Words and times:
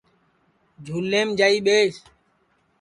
جھُولیم 0.85 1.29
جائی 1.37 1.57
ٻیس 1.65 1.95